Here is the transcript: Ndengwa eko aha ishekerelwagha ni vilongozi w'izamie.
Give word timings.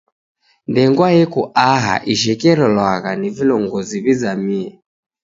Ndengwa 0.69 1.07
eko 1.23 1.41
aha 1.71 1.95
ishekerelwagha 2.13 3.11
ni 3.19 3.29
vilongozi 3.37 3.95
w'izamie. 4.03 4.67